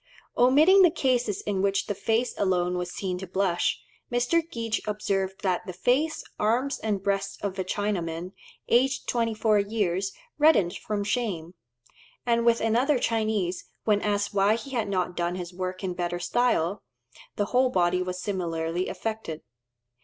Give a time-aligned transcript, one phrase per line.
[0.35, 3.79] Omitting the cases in which the face alone was seen to blush,
[4.11, 4.41] Mr.
[4.49, 8.31] Geach observed that the face, arms, and breast of a Chinaman,
[8.67, 11.53] aged 24 years, reddened from shame;
[12.25, 16.17] and with another Chinese, when asked why he had not done his work in better
[16.17, 16.81] style,
[17.35, 19.43] the whole body was similarly affected.